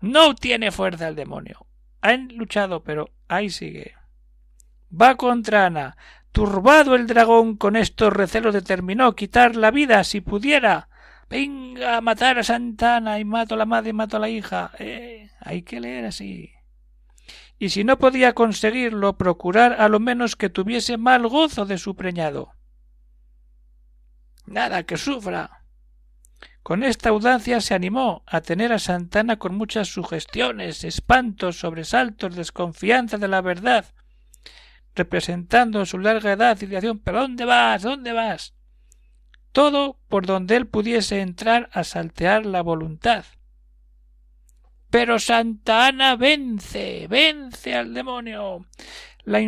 No 0.00 0.34
tiene 0.34 0.70
fuerza 0.70 1.08
el 1.08 1.14
demonio. 1.14 1.66
Han 2.00 2.28
luchado, 2.28 2.84
pero 2.84 3.10
ahí 3.28 3.50
sigue. 3.50 3.96
Va 4.90 5.16
contra 5.16 5.66
Ana, 5.66 5.96
Turbado 6.32 6.94
el 6.94 7.06
dragón 7.06 7.56
con 7.56 7.76
estos 7.76 8.12
recelos 8.12 8.54
determinó 8.54 9.14
quitar 9.16 9.56
la 9.56 9.70
vida 9.70 10.04
si 10.04 10.20
pudiera. 10.20 10.88
Venga 11.28 11.96
a 11.96 12.00
matar 12.00 12.38
a 12.38 12.44
Santana 12.44 13.18
y 13.18 13.24
mato 13.24 13.54
a 13.54 13.58
la 13.58 13.66
madre 13.66 13.90
y 13.90 13.92
mato 13.92 14.16
a 14.16 14.20
la 14.20 14.28
hija. 14.28 14.70
Eh, 14.78 15.30
hay 15.40 15.62
que 15.62 15.80
leer 15.80 16.04
así. 16.04 16.52
Y 17.58 17.70
si 17.70 17.84
no 17.84 17.98
podía 17.98 18.32
conseguirlo, 18.32 19.18
procurar 19.18 19.80
a 19.80 19.88
lo 19.88 20.00
menos 20.00 20.36
que 20.36 20.48
tuviese 20.48 20.96
mal 20.96 21.26
gozo 21.28 21.66
de 21.66 21.78
su 21.78 21.94
preñado. 21.94 22.52
Nada, 24.46 24.84
que 24.84 24.96
sufra. 24.96 25.64
Con 26.62 26.84
esta 26.84 27.10
audacia 27.10 27.60
se 27.60 27.74
animó 27.74 28.22
a 28.26 28.40
tener 28.40 28.72
a 28.72 28.78
Santana 28.78 29.38
con 29.38 29.54
muchas 29.54 29.88
sugestiones, 29.88 30.84
espantos, 30.84 31.58
sobresaltos, 31.58 32.36
desconfianza 32.36 33.18
de 33.18 33.28
la 33.28 33.40
verdad, 33.40 33.86
representando 34.94 35.84
su 35.86 35.98
larga 35.98 36.32
edad 36.32 36.56
y 36.60 36.66
dirección. 36.66 36.98
¿Pero 36.98 37.20
dónde 37.20 37.44
vas? 37.44 37.82
¿Dónde 37.82 38.12
vas? 38.12 38.54
Todo 39.52 39.98
por 40.08 40.26
donde 40.26 40.56
él 40.56 40.66
pudiese 40.66 41.20
entrar 41.20 41.68
a 41.72 41.84
saltear 41.84 42.46
la 42.46 42.62
voluntad. 42.62 43.24
Pero 44.90 45.18
Santa 45.18 45.86
Ana 45.86 46.16
vence, 46.16 47.06
vence 47.08 47.74
al 47.74 47.94
demonio. 47.94 48.66
La, 49.24 49.40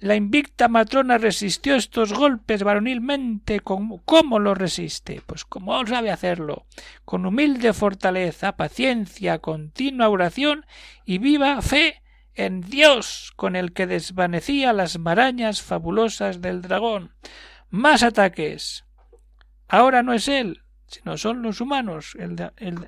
la 0.00 0.14
invicta 0.14 0.68
matrona 0.68 1.18
resistió 1.18 1.74
estos 1.74 2.12
golpes 2.12 2.62
varonilmente. 2.62 3.60
¿Cómo 3.60 4.38
lo 4.38 4.54
resiste? 4.54 5.22
Pues 5.26 5.44
como 5.44 5.84
sabe 5.86 6.12
hacerlo, 6.12 6.66
con 7.04 7.26
humilde 7.26 7.72
fortaleza, 7.72 8.56
paciencia, 8.56 9.38
continua 9.38 10.08
oración 10.08 10.64
y 11.04 11.18
viva 11.18 11.60
fe 11.62 12.03
en 12.34 12.60
Dios 12.60 13.32
con 13.36 13.56
el 13.56 13.72
que 13.72 13.86
desvanecía 13.86 14.72
las 14.72 14.98
marañas 14.98 15.62
fabulosas 15.62 16.40
del 16.40 16.62
dragón. 16.62 17.12
Más 17.70 18.02
ataques. 18.02 18.84
Ahora 19.68 20.02
no 20.02 20.12
es 20.12 20.28
él, 20.28 20.62
sino 20.86 21.16
son 21.16 21.42
los 21.42 21.60
humanos. 21.60 22.16
El, 22.18 22.36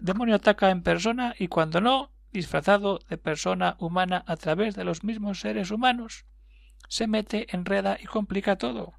demonio 0.00 0.36
ataca 0.36 0.70
en 0.70 0.82
persona 0.82 1.34
y 1.38 1.48
cuando 1.48 1.80
no, 1.80 2.12
disfrazado 2.32 3.00
de 3.08 3.18
persona 3.18 3.76
humana 3.78 4.24
a 4.26 4.36
través 4.36 4.74
de 4.74 4.84
los 4.84 5.04
mismos 5.04 5.40
seres 5.40 5.70
humanos, 5.70 6.26
se 6.88 7.06
mete, 7.06 7.46
enreda 7.54 7.98
y 8.00 8.06
complica 8.06 8.56
todo. 8.56 8.94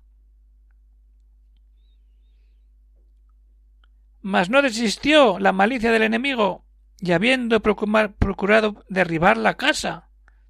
Mas 4.21 4.49
no 4.49 4.61
desistió 4.61 5.39
la 5.39 5.53
malicia 5.53 5.91
del 5.91 6.01
enemigo, 6.01 6.65
y 6.99 7.11
habiendo 7.11 7.61
procurado 7.61 8.83
derribar 8.89 9.37
la 9.37 9.55
casa, 9.55 10.06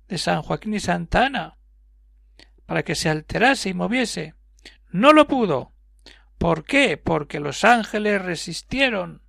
de 0.07 0.17
San 0.17 0.41
Joaquín 0.41 0.73
y 0.73 0.79
Santa 0.79 1.25
Ana, 1.25 1.57
para 2.65 2.83
que 2.83 2.95
se 2.95 3.09
alterase 3.09 3.69
y 3.69 3.73
moviese. 3.73 4.35
No 4.91 5.13
lo 5.13 5.27
pudo. 5.27 5.73
¿Por 6.37 6.65
qué? 6.65 6.97
Porque 6.97 7.39
los 7.39 7.63
ángeles 7.63 8.21
resistieron. 8.21 9.21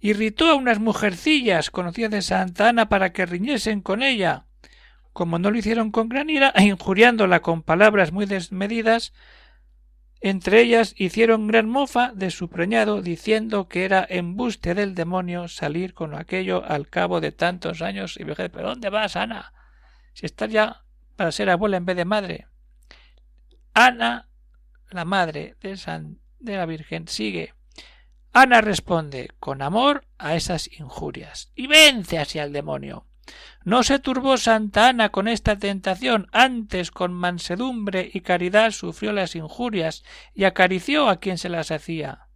Irritó 0.00 0.50
a 0.50 0.54
unas 0.54 0.78
mujercillas 0.78 1.70
conocidas 1.70 2.10
de 2.10 2.22
Santa 2.22 2.68
Ana 2.68 2.88
para 2.88 3.12
que 3.12 3.26
riñesen 3.26 3.80
con 3.80 4.02
ella. 4.02 4.46
Como 5.12 5.38
no 5.38 5.50
lo 5.50 5.58
hicieron 5.58 5.90
con 5.90 6.08
gran 6.08 6.30
ira, 6.30 6.52
injuriándola 6.58 7.40
con 7.40 7.62
palabras 7.62 8.12
muy 8.12 8.26
desmedidas, 8.26 9.12
entre 10.26 10.62
ellas 10.62 10.94
hicieron 10.96 11.48
gran 11.48 11.68
mofa 11.68 12.12
de 12.14 12.30
su 12.30 12.48
preñado, 12.48 13.02
diciendo 13.02 13.68
que 13.68 13.84
era 13.84 14.06
embuste 14.08 14.74
del 14.74 14.94
demonio 14.94 15.48
salir 15.48 15.92
con 15.92 16.14
aquello 16.14 16.64
al 16.64 16.88
cabo 16.88 17.20
de 17.20 17.30
tantos 17.30 17.82
años 17.82 18.16
y 18.18 18.24
vejez. 18.24 18.50
¿Pero 18.50 18.70
dónde 18.70 18.88
vas, 18.88 19.16
Ana? 19.16 19.52
Si 20.14 20.24
estás 20.24 20.50
ya 20.50 20.82
para 21.14 21.30
ser 21.30 21.50
abuela 21.50 21.76
en 21.76 21.84
vez 21.84 21.96
de 21.96 22.06
madre. 22.06 22.46
Ana, 23.74 24.30
la 24.90 25.04
madre 25.04 25.56
de, 25.60 25.76
San, 25.76 26.20
de 26.38 26.56
la 26.56 26.64
Virgen, 26.64 27.06
sigue. 27.06 27.52
Ana 28.32 28.62
responde 28.62 29.28
con 29.38 29.60
amor 29.60 30.06
a 30.16 30.36
esas 30.36 30.70
injurias 30.72 31.52
y 31.54 31.66
vence 31.66 32.18
así 32.18 32.38
al 32.38 32.54
demonio. 32.54 33.06
No 33.64 33.82
se 33.82 33.98
turbó 33.98 34.36
Santa 34.36 34.88
Ana 34.88 35.10
con 35.10 35.28
esta 35.28 35.56
tentación, 35.56 36.28
antes 36.32 36.90
con 36.90 37.12
mansedumbre 37.12 38.10
y 38.12 38.20
caridad 38.20 38.70
sufrió 38.70 39.12
las 39.12 39.36
injurias 39.36 40.04
y 40.34 40.44
acarició 40.44 41.08
a 41.08 41.16
quien 41.16 41.38
se 41.38 41.48
las 41.48 41.70
hacía 41.70 42.28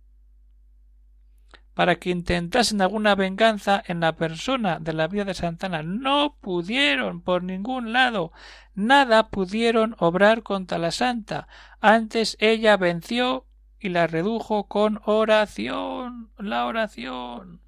para 1.79 1.95
que 1.95 2.11
intentasen 2.11 2.83
alguna 2.83 3.15
venganza 3.15 3.81
en 3.87 4.01
la 4.01 4.17
persona 4.17 4.81
de 4.81 4.93
la 4.93 5.07
vida 5.07 5.25
de 5.25 5.33
Santana. 5.33 5.85
No 5.85 6.37
pudieron 6.41 7.21
por 7.21 7.45
ningún 7.45 7.93
lado, 7.93 8.33
nada 8.75 9.29
pudieron 9.29 9.95
obrar 10.01 10.43
contra 10.43 10.77
la 10.79 10.91
santa. 10.91 11.47
Antes 11.81 12.37
ella 12.41 12.77
venció 12.77 13.47
y 13.79 13.91
la 13.91 14.09
redujo 14.09 14.67
con 14.67 15.01
oración, 15.05 16.33
la 16.37 16.67
oración. 16.67 17.61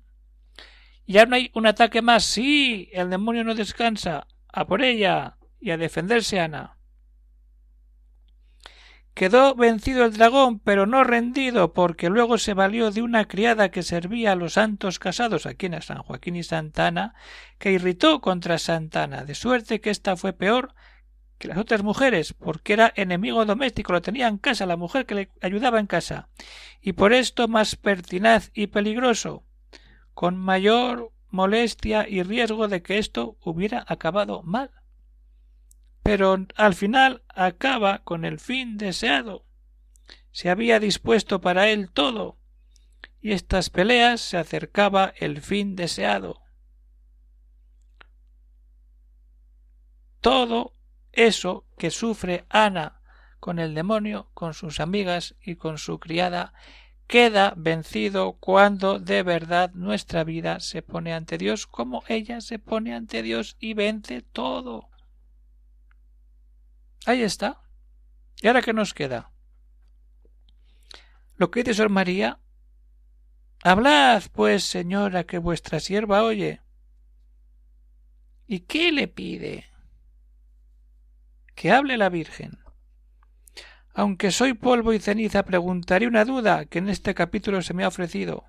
Ya 1.10 1.26
no 1.26 1.34
hay 1.34 1.50
un 1.54 1.66
ataque 1.66 2.02
más. 2.02 2.22
Sí, 2.22 2.88
el 2.92 3.10
demonio 3.10 3.42
no 3.42 3.56
descansa. 3.56 4.28
A 4.46 4.68
por 4.68 4.80
ella. 4.80 5.38
Y 5.58 5.72
a 5.72 5.76
defenderse 5.76 6.38
Ana. 6.38 6.76
Quedó 9.12 9.56
vencido 9.56 10.04
el 10.04 10.12
dragón, 10.12 10.60
pero 10.60 10.86
no 10.86 11.02
rendido, 11.02 11.72
porque 11.72 12.08
luego 12.10 12.38
se 12.38 12.54
valió 12.54 12.92
de 12.92 13.02
una 13.02 13.26
criada 13.26 13.72
que 13.72 13.82
servía 13.82 14.32
a 14.32 14.36
los 14.36 14.52
santos 14.52 15.00
casados 15.00 15.46
aquí 15.46 15.66
en 15.66 15.82
San 15.82 15.98
Joaquín 16.04 16.36
y 16.36 16.44
Santana, 16.44 17.16
que 17.58 17.72
irritó 17.72 18.20
contra 18.20 18.58
Santana, 18.58 19.24
de 19.24 19.34
suerte 19.34 19.80
que 19.80 19.90
ésta 19.90 20.16
fue 20.16 20.32
peor 20.32 20.74
que 21.38 21.48
las 21.48 21.58
otras 21.58 21.82
mujeres, 21.82 22.34
porque 22.34 22.74
era 22.74 22.92
enemigo 22.94 23.44
doméstico, 23.44 23.92
lo 23.92 24.00
tenía 24.00 24.28
en 24.28 24.38
casa, 24.38 24.64
la 24.64 24.76
mujer 24.76 25.06
que 25.06 25.14
le 25.16 25.30
ayudaba 25.42 25.80
en 25.80 25.86
casa, 25.86 26.28
y 26.80 26.92
por 26.92 27.12
esto 27.12 27.48
más 27.48 27.74
pertinaz 27.76 28.52
y 28.54 28.68
peligroso, 28.68 29.44
con 30.20 30.36
mayor 30.36 31.14
molestia 31.30 32.06
y 32.06 32.22
riesgo 32.22 32.68
de 32.68 32.82
que 32.82 32.98
esto 32.98 33.38
hubiera 33.40 33.86
acabado 33.88 34.42
mal. 34.42 34.70
Pero 36.02 36.36
al 36.56 36.74
final 36.74 37.22
acaba 37.26 38.04
con 38.04 38.26
el 38.26 38.38
fin 38.38 38.76
deseado. 38.76 39.46
se 40.30 40.50
había 40.50 40.78
dispuesto 40.78 41.40
para 41.40 41.70
él 41.70 41.90
todo, 41.90 42.36
y 43.22 43.32
estas 43.32 43.70
peleas 43.70 44.20
se 44.20 44.36
acercaba 44.36 45.14
el 45.16 45.40
fin 45.40 45.74
deseado. 45.74 46.42
Todo 50.20 50.74
eso 51.12 51.64
que 51.78 51.90
sufre 51.90 52.44
Ana 52.50 53.00
con 53.38 53.58
el 53.58 53.74
demonio, 53.74 54.28
con 54.34 54.52
sus 54.52 54.80
amigas 54.80 55.34
y 55.42 55.56
con 55.56 55.78
su 55.78 55.98
criada, 55.98 56.52
queda 57.10 57.54
vencido 57.56 58.34
cuando 58.34 59.00
de 59.00 59.24
verdad 59.24 59.72
nuestra 59.74 60.22
vida 60.22 60.60
se 60.60 60.80
pone 60.80 61.12
ante 61.12 61.38
Dios 61.38 61.66
como 61.66 62.04
ella 62.06 62.40
se 62.40 62.60
pone 62.60 62.94
ante 62.94 63.24
Dios 63.24 63.56
y 63.58 63.74
vence 63.74 64.22
todo. 64.22 64.88
Ahí 67.06 67.22
está. 67.22 67.62
¿Y 68.40 68.46
ahora 68.46 68.62
qué 68.62 68.72
nos 68.72 68.94
queda? 68.94 69.32
Lo 71.34 71.50
que 71.50 71.64
dice 71.64 71.74
Sor 71.74 71.88
María. 71.88 72.38
Hablad, 73.64 74.22
pues, 74.32 74.62
señora, 74.62 75.24
que 75.24 75.38
vuestra 75.38 75.80
sierva 75.80 76.22
oye. 76.22 76.60
¿Y 78.46 78.60
qué 78.60 78.92
le 78.92 79.08
pide? 79.08 79.66
Que 81.56 81.72
hable 81.72 81.96
la 81.96 82.08
Virgen. 82.08 82.59
Aunque 83.92 84.30
soy 84.30 84.54
polvo 84.54 84.92
y 84.92 85.00
ceniza, 85.00 85.44
preguntaré 85.44 86.06
una 86.06 86.24
duda 86.24 86.64
que 86.66 86.78
en 86.78 86.88
este 86.88 87.14
capítulo 87.14 87.62
se 87.62 87.74
me 87.74 87.84
ha 87.84 87.88
ofrecido. 87.88 88.44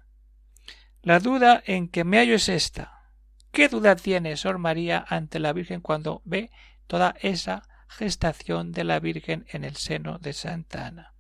La 1.02 1.20
duda 1.20 1.62
en 1.66 1.88
que 1.88 2.04
me 2.04 2.18
hallo 2.18 2.36
es 2.36 2.48
esta. 2.50 3.10
¿Qué 3.52 3.68
duda 3.68 3.96
tiene 3.96 4.38
Sor 4.38 4.60
María 4.60 5.04
ante 5.08 5.40
la 5.40 5.52
Virgen 5.52 5.82
cuando 5.82 6.22
ve 6.26 6.52
toda 6.88 7.16
esa 7.22 7.64
gestación 7.92 8.72
de 8.72 8.84
la 8.84 9.00
Virgen 9.00 9.46
en 9.50 9.64
el 9.64 9.76
seno 9.76 10.18
de 10.18 10.34
Santa 10.34 10.88
Ana. 10.88 11.14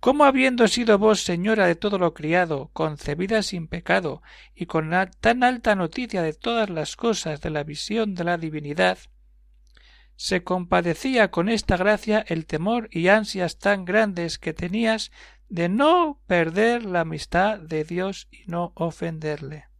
¿Cómo 0.00 0.24
habiendo 0.24 0.66
sido 0.66 0.98
vos 0.98 1.22
señora 1.22 1.66
de 1.66 1.76
todo 1.76 1.98
lo 1.98 2.14
criado, 2.14 2.70
concebida 2.72 3.42
sin 3.42 3.68
pecado, 3.68 4.22
y 4.54 4.66
con 4.66 4.90
tan 5.20 5.42
alta 5.44 5.74
noticia 5.74 6.22
de 6.22 6.32
todas 6.32 6.70
las 6.70 6.96
cosas 6.96 7.40
de 7.40 7.50
la 7.50 7.64
visión 7.64 8.14
de 8.14 8.24
la 8.24 8.38
divinidad, 8.38 8.98
se 10.20 10.44
compadecía 10.44 11.30
con 11.30 11.48
esta 11.48 11.78
gracia 11.78 12.22
el 12.28 12.44
temor 12.44 12.90
y 12.92 13.08
ansias 13.08 13.58
tan 13.58 13.86
grandes 13.86 14.38
que 14.38 14.52
tenías 14.52 15.12
de 15.48 15.70
no 15.70 16.20
perder 16.26 16.84
la 16.84 17.00
amistad 17.00 17.58
de 17.58 17.84
Dios 17.84 18.28
y 18.30 18.44
no 18.44 18.72
ofenderle? 18.74 19.70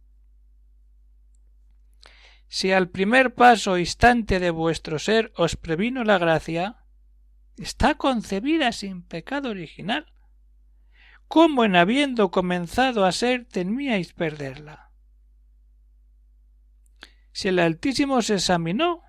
si 2.47 2.71
al 2.71 2.89
primer 2.89 3.35
paso 3.35 3.77
instante 3.77 4.39
de 4.39 4.49
vuestro 4.49 4.97
ser 4.97 5.31
os 5.37 5.55
previno 5.55 6.03
la 6.03 6.17
gracia, 6.17 6.83
está 7.55 7.95
concebida 7.95 8.71
sin 8.71 9.03
pecado 9.03 9.51
original. 9.51 10.11
¿Cómo 11.29 11.63
en 11.63 11.77
habiendo 11.77 12.29
comenzado 12.29 13.05
a 13.05 13.11
ser 13.13 13.45
temíais 13.45 14.11
perderla? 14.11 14.91
Si 17.31 17.47
el 17.47 17.59
Altísimo 17.59 18.21
se 18.21 18.33
examinó, 18.33 19.01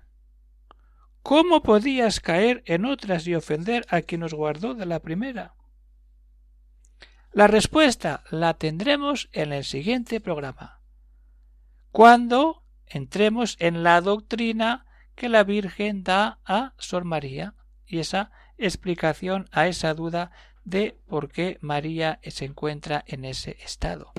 ¿cómo 1.23 1.63
podías 1.63 2.19
caer 2.19 2.61
en 2.65 2.85
otras 2.85 3.25
y 3.25 3.33
ofender 3.33 3.85
a 3.89 4.01
quien 4.01 4.23
os 4.23 4.33
guardó 4.33 4.75
de 4.75 4.85
la 4.85 4.99
primera? 4.99 5.55
La 7.31 7.47
respuesta 7.47 8.23
la 8.29 8.53
tendremos 8.53 9.29
en 9.31 9.53
el 9.53 9.63
siguiente 9.63 10.19
programa. 10.19 10.81
Cuando 11.91 12.63
entremos 12.85 13.55
en 13.59 13.81
la 13.81 14.01
doctrina 14.01 14.85
que 15.15 15.29
la 15.29 15.43
Virgen 15.43 16.03
da 16.03 16.39
a 16.45 16.73
Sor 16.77 17.05
María 17.05 17.55
y 17.87 17.99
esa 17.99 18.31
explicación 18.57 19.47
a 19.51 19.67
esa 19.67 19.93
duda 19.93 20.31
de 20.63 20.99
por 21.07 21.29
qué 21.29 21.57
María 21.61 22.19
se 22.23 22.45
encuentra 22.45 23.03
en 23.07 23.25
ese 23.25 23.57
estado. 23.63 24.11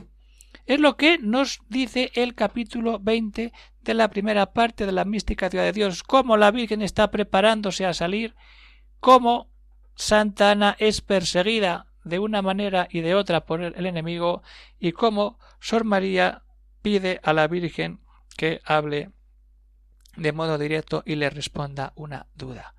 Es 0.67 0.81
lo 0.81 0.97
que 0.97 1.19
nos 1.19 1.61
dice 1.69 2.11
el 2.15 2.35
capítulo 2.35 2.99
20 2.99 3.53
de 3.83 3.95
la 3.95 4.09
primera 4.09 4.53
parte 4.53 4.87
de 4.87 4.93
la 4.93 5.05
mística 5.05 5.51
ciudad 5.51 5.65
de 5.65 5.73
Dios, 5.73 6.03
cómo 6.03 6.39
la 6.39 6.51
Virgen 6.51 6.81
está 6.81 7.11
preparándose 7.11 7.85
a 7.85 7.93
salir, 7.93 8.35
cómo 8.99 9.51
Santa 9.95 10.51
Ana 10.51 10.75
es 10.79 11.03
perseguida 11.03 11.87
de 12.03 12.19
una 12.19 12.41
manera 12.41 12.89
y 12.91 13.01
de 13.01 13.15
otra 13.15 13.45
por 13.45 13.63
el 13.63 13.87
enemigo 13.87 14.43
y 14.79 14.93
cómo 14.93 15.39
Sor 15.61 15.85
María 15.85 16.43
pide 16.81 17.21
a 17.23 17.33
la 17.35 17.47
Virgen 17.47 18.01
que 18.37 18.61
hable 18.65 19.11
de 20.17 20.33
modo 20.33 20.59
directo 20.59 21.03
y 21.05 21.17
le 21.17 21.29
responda 21.29 21.93
una 21.97 22.27
duda. 22.35 22.74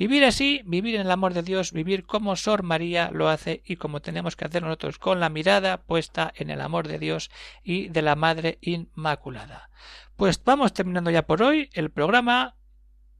Vivir 0.00 0.24
así, 0.24 0.62
vivir 0.64 0.94
en 0.94 1.02
el 1.02 1.10
amor 1.10 1.34
de 1.34 1.42
Dios, 1.42 1.72
vivir 1.72 2.06
como 2.06 2.34
Sor 2.34 2.62
María 2.62 3.10
lo 3.12 3.28
hace 3.28 3.62
y 3.66 3.76
como 3.76 4.00
tenemos 4.00 4.34
que 4.34 4.46
hacer 4.46 4.62
nosotros, 4.62 4.96
con 4.96 5.20
la 5.20 5.28
mirada 5.28 5.82
puesta 5.82 6.32
en 6.36 6.48
el 6.48 6.62
amor 6.62 6.88
de 6.88 6.98
Dios 6.98 7.30
y 7.62 7.88
de 7.88 8.00
la 8.00 8.16
Madre 8.16 8.56
Inmaculada. 8.62 9.68
Pues 10.16 10.42
vamos 10.42 10.72
terminando 10.72 11.10
ya 11.10 11.26
por 11.26 11.42
hoy 11.42 11.68
el 11.74 11.90
programa. 11.90 12.56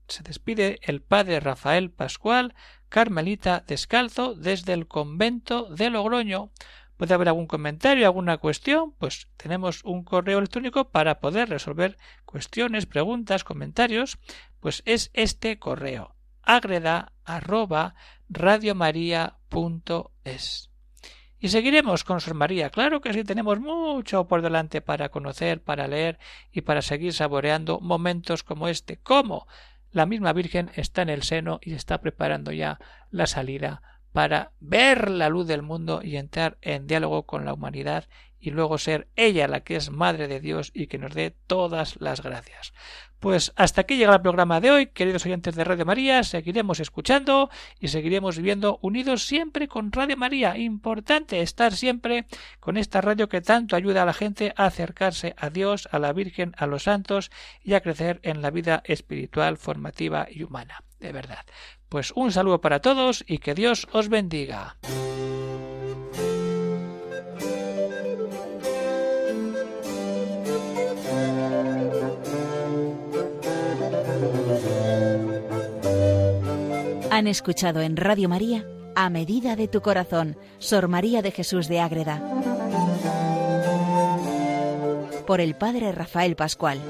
Se 0.09 0.23
despide 0.23 0.81
el 0.83 1.03
Padre 1.03 1.39
Rafael 1.41 1.91
Pascual, 1.91 2.55
Carmelita 2.89 3.63
Descalzo, 3.67 4.35
desde 4.35 4.73
el 4.73 4.89
convento 4.89 5.69
de 5.69 5.91
Logroño 5.91 6.51
puede 6.97 7.13
haber 7.13 7.29
algún 7.29 7.47
comentario, 7.47 8.07
alguna 8.07 8.39
cuestión, 8.39 8.93
pues 8.93 9.29
tenemos 9.37 9.85
un 9.85 10.03
correo 10.03 10.39
electrónico 10.39 10.89
para 10.89 11.21
poder 11.21 11.51
resolver 11.51 11.99
cuestiones, 12.25 12.87
preguntas, 12.87 13.45
comentarios, 13.45 14.19
pues 14.61 14.83
es 14.87 15.11
este 15.13 15.59
correo 15.59 16.17
agreda 16.57 17.13
arroba 17.25 17.95
radiomaria.es. 18.29 20.71
Y 21.39 21.49
seguiremos 21.49 22.05
con 22.05 22.21
Sor 22.21 22.35
María. 22.35 22.69
Claro 22.71 23.01
que 23.01 23.15
sí, 23.15 23.25
tenemos 23.25 23.59
mucho 23.61 24.29
por 24.29 24.43
delante 24.43 24.83
para 24.83 25.09
conocer, 25.09 25.63
para 25.63 25.89
leer 25.89 26.19
y 26.53 26.61
para 26.61 26.83
seguir 26.83 27.15
saboreando 27.15 27.81
momentos 27.81 28.43
como 28.43 28.69
este. 28.69 28.99
Como 28.99 29.47
la 29.91 30.07
misma 30.07 30.33
Virgen 30.33 30.71
está 30.75 31.03
en 31.03 31.09
el 31.09 31.23
seno 31.23 31.59
y 31.63 31.73
está 31.73 32.01
preparando 32.01 32.53
ya 32.53 32.79
la 33.11 33.27
salida 33.27 33.83
para 34.13 34.53
ver 34.61 35.11
la 35.11 35.29
luz 35.29 35.47
del 35.47 35.63
mundo 35.63 36.01
y 36.03 36.17
entrar 36.17 36.59
en 36.63 36.87
diálogo 36.87 37.25
con 37.25 37.45
la 37.45 37.55
humanidad 37.55 38.07
y 38.41 38.51
luego 38.51 38.79
ser 38.79 39.09
ella 39.17 39.47
la 39.47 39.61
que 39.61 39.77
es 39.77 39.91
Madre 39.91 40.27
de 40.27 40.41
Dios 40.41 40.73
y 40.75 40.87
que 40.87 40.99
nos 40.99 41.15
dé 41.15 41.35
todas 41.47 42.01
las 42.01 42.23
gracias. 42.23 42.73
Pues 43.21 43.53
hasta 43.57 43.83
aquí 43.83 43.99
llega 43.99 44.15
el 44.15 44.23
programa 44.23 44.63
de 44.63 44.71
hoy, 44.71 44.87
queridos 44.87 45.27
oyentes 45.27 45.55
de 45.55 45.63
Radio 45.63 45.85
María, 45.85 46.23
seguiremos 46.25 46.81
escuchando 46.81 47.51
y 47.79 47.89
seguiremos 47.89 48.39
viviendo 48.39 48.79
unidos 48.81 49.27
siempre 49.27 49.69
con 49.69 49.93
Radio 49.93 50.17
María. 50.17 50.57
Importante 50.57 51.43
estar 51.43 51.75
siempre 51.75 52.25
con 52.61 52.79
esta 52.79 53.03
radio 53.03 53.29
que 53.29 53.43
tanto 53.43 53.77
ayuda 53.77 54.03
a 54.03 54.07
la 54.07 54.15
gente 54.15 54.55
a 54.57 54.65
acercarse 54.65 55.35
a 55.37 55.51
Dios, 55.51 55.87
a 55.93 55.99
la 55.99 56.15
Virgen, 56.15 56.55
a 56.57 56.67
los 56.67 56.85
santos 56.85 57.31
y 57.63 57.75
a 57.75 57.83
crecer 57.83 58.21
en 58.23 58.41
la 58.41 58.51
vida 58.51 58.83
espiritual, 58.87 59.59
formativa 59.59 60.27
y 60.31 60.43
humana. 60.43 60.83
De 61.01 61.13
verdad. 61.13 61.45
Pues 61.89 62.13
un 62.15 62.31
saludo 62.31 62.61
para 62.61 62.81
todos 62.81 63.25
y 63.27 63.39
que 63.39 63.55
Dios 63.55 63.89
os 63.93 64.09
bendiga. 64.09 64.77
Han 77.11 77.27
escuchado 77.27 77.81
en 77.81 77.97
Radio 77.97 78.29
María 78.29 78.65
A 78.95 79.11
Medida 79.11 79.57
de 79.57 79.69
tu 79.69 79.81
Corazón, 79.83 80.39
Sor 80.59 80.89
María 80.89 81.23
de 81.23 81.33
Jesús 81.33 81.69
de 81.69 81.81
Ágreda. 81.81 82.23
Por 85.27 85.41
el 85.41 85.55
Padre 85.55 85.93
Rafael 85.93 86.37
Pascual. 86.37 86.81